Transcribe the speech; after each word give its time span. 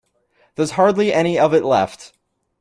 There 0.55 0.63
was 0.63 0.71
hardly 0.71 1.13
any 1.13 1.37
of 1.37 1.53
it 1.53 1.63
left. 1.63 2.13